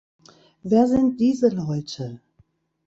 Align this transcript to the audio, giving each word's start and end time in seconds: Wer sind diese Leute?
Wer 0.63 0.87
sind 0.87 1.19
diese 1.19 1.49
Leute? 1.49 2.21